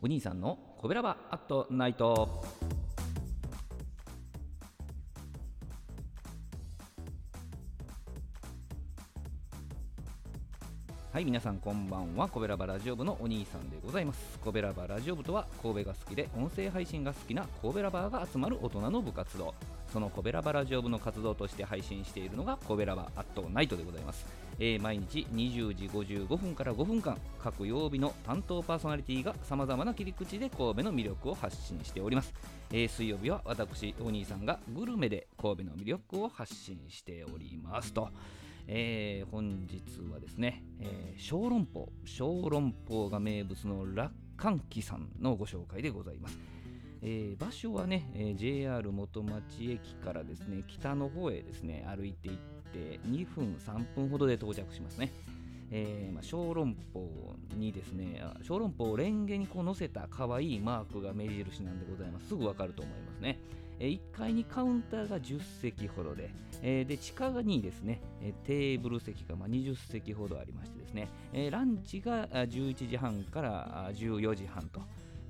[0.00, 2.44] お兄さんのコベラバアットナイト。
[11.12, 12.28] はい皆さんこんばんは。
[12.28, 14.38] コベラバラジオ部のお兄さんでございます。
[14.38, 19.52] コベラバラジオ部とは神戸が好きで音声配信が好きな神戸ラバーが集まる大人の部活動。
[19.92, 24.48] そのコベラバラジオ部の活動として配信しているのがコベラバアットナイトでございます。
[24.60, 32.34] えー、毎日20時55分から5分間各曜日の担当パーソナリティがさまざまな切り口で神戸の魅力を発信しております、
[32.72, 38.08] えー、水曜日は私お兄さんがグルメで神戸の魅力を発信しておりますと、
[38.66, 39.80] えー、本日
[40.12, 46.57] はですね、えー、小籠包小籠包が名物の楽観機さんのご紹介でございます。
[47.02, 52.36] えー、場所はね、えー、JR 元町駅からですね北の方へですね歩いていっ
[52.72, 55.12] て2分3分ほどで到着しますね。
[55.70, 62.28] えー、まあ、小籠包にですね小籠包をレンゲにこう乗せた可愛いマークが目印なんでございます。
[62.28, 63.38] すぐわかると思いますね、
[63.78, 66.30] えー、1階にカウンターが10席ほどで、
[66.62, 74.80] えー、で地下にですね、えテーブル席がま20席ほどありましてですね、えランチが11時半から14時半と。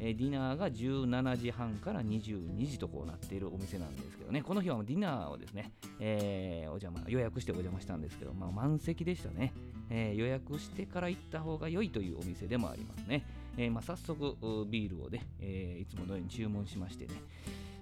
[0.00, 9.52] えディナーが17時半から22時とこうなっているお店なんですけどね、この日はディナーをですね、えー、お邪魔、予約してお邪魔したんですけど、まあ、満席でしたね、
[9.90, 13.24] えー、予約してから行った方が良いというお店でもありますね。
[13.56, 14.36] え、まあ、早速、
[14.68, 17.14] ビールをね、えいつものように注文しましてね、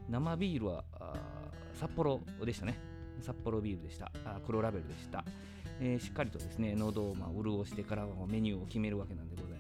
[0.09, 0.85] 生ビールは
[1.75, 2.79] 札幌でしたね。
[3.21, 4.11] 札幌ビールでした。
[4.25, 5.25] あ黒ラベルでした。
[5.81, 9.56] えしっかりとですね、喉をまあ潤してからメニューを決めるわけなんでございます。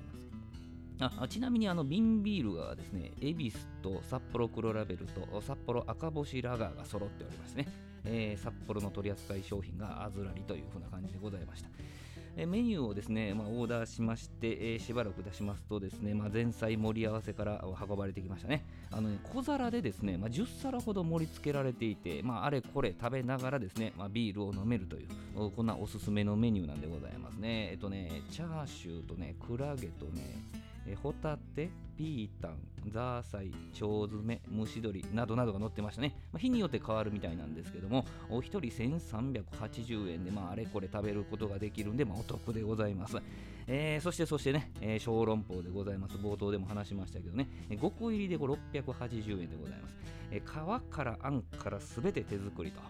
[0.98, 7.66] あちなみにあの瓶ビールはですね、恵比寿と札幌黒ラベルと札幌赤星ラガーが揃っておりますね。
[8.04, 11.68] えー、札幌の取扱い商品があずらりというふうな感じでございました。
[12.38, 18.64] えー、メニューをですね、まあ、オーダーしまして、えー、しばらく出しますとですね、まあ、前菜盛り合わせから運ばれてきましたね。
[18.90, 27.70] あのね小皿でですね、まあ、10皿ほど盛り付けられていて、まあ、あれこれ食べながらですね、まあ、ビールを飲めるという、こんなおすすめのメニューなんでございますね。
[27.72, 32.58] えっとね、チャーシューとね、クラゲとね、えホタテ、ピータン、
[32.90, 36.14] ザーサイ、腸詰め、蒸し鶏などなどが載ってましたね。
[36.32, 43.16] まあ、日によって変わるみたいなんですけども、お一人1380円で、まあ、あれこれ食べることができるんで、まあ、お得でございます。
[43.66, 46.16] えー、そしてそしてね、えー、小籠包でございます。
[46.16, 49.96] 冒頭でも話しましたけどね、5個入りで680円でございます。
[50.30, 52.80] えー、皮からあんからすべて手作りと。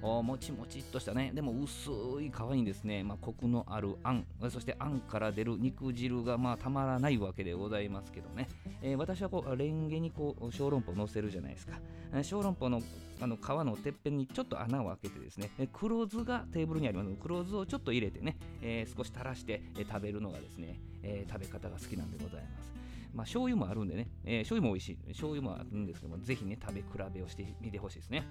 [0.00, 1.90] もちもちっとしたね、でも薄
[2.22, 8.48] い皮にですね、まあ、コクのあるあん、そしてあんから出る肉汁がまあたまらないわけでございますけどね、
[8.82, 11.78] えー、私はこうレンゲにこう小籠包を乗せるじゃないですか。
[12.22, 12.82] 小籠包の
[13.22, 17.10] あの皮のてっぺんにちょっと穴を開けてですね、黒酢がテーブルにあります。
[17.20, 22.72] 黒酢をちょっと入れてね、えー、少し垂らして、食べるのがですね、えー、食べ方が好きなんでございます。
[23.12, 24.96] まあ、醤油もあるんでね、えー、醤油も美味しい。
[25.08, 28.24] 醤油もあるんですけども、ぜひね、食べ比べをしてみてほしいですね。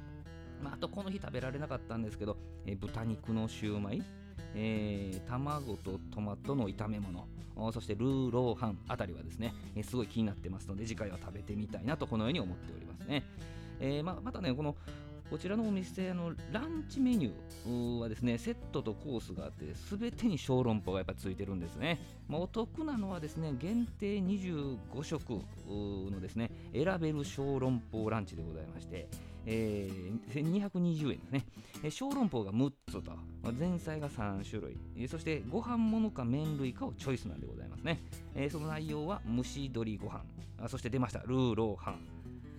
[0.62, 4.04] まあ、あとこの日食べられなかったんですけど、えー、豚肉のシューマイ、
[4.56, 7.28] えー、卵とトマトの炒め物
[7.74, 13.24] そしてルーローハンあたりはですね、えー、すごい気になってますので次回は食べてみたいなとこのように思っておりますね、
[13.80, 14.76] えーままたねこの
[15.30, 19.66] こちらのお店のランチメニューはですねセットとコースがあって
[19.96, 29.08] 全てに小籠包がやっぱついてるんですね、まあ、お得なのはですね限定25食のですね選べる小籠包ランチでございまして
[29.46, 31.46] えー、1220円ですね、
[31.84, 33.12] えー、小籠包が6つと、
[33.58, 38.02] 前菜が3種類、えー、そしてご飯物か麺類かをチョイスなんでございますね、
[38.36, 40.24] えー、その内容は蒸し鶏ご飯。
[40.62, 41.20] あそして出ました。
[41.20, 42.00] ルーローハン。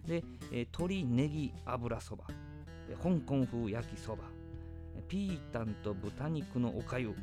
[0.06, 2.24] で、えー、鶏ネギ油そば。
[3.02, 4.24] 香港風焼きそば。
[5.08, 7.14] ピータンと豚肉のおかゆ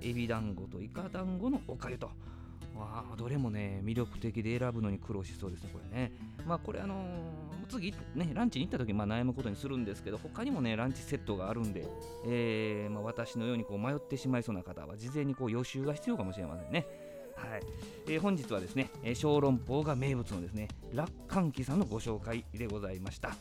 [0.00, 2.10] エビ団子とイカ団子のおかゆと。
[2.76, 6.12] わあどれもね魅力的で選ぶのに苦労しそうですねこれね。
[6.46, 11.86] まあこれあのー、次ねランチに行った時まあ悩むことにするんですけど他にもねランチセットがあるんで、
[12.26, 16.86] えーまあ、私のようにこう迷ってしまいそうな方は事前にこう予習が必要かもしれませんね
[17.36, 17.62] はい、
[18.08, 23.34] えー、本日はですね、小籠包が名物のですね楽観機さんのご紹介でございました。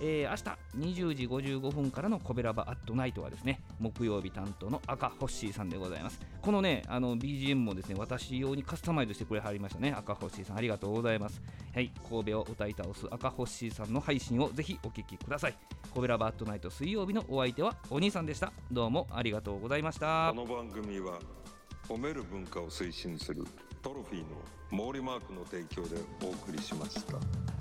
[0.00, 6.20] えー、明日20時55分からのコベラバアットナイトはですね木曜日担当の赤ホッシーさんでございます。
[6.42, 9.94] このねあの BGM もですね私用にカスタマイズしてくれはりましたね。
[9.96, 11.40] 赤ホッシーさんありがとうございます。
[11.72, 15.56] はい神戸を歌い倒す赤ホッシーさんの配信をぜひお聞きください。
[15.92, 18.52] コベラバアットナイト水曜日のお相手はお兄さんでした。
[18.72, 20.32] どうもありがとうございました。
[20.34, 21.18] この番組は
[21.88, 23.44] 褒める文化を推進する
[23.82, 27.53] トロフィーの毛利マークの提供でお送りしました。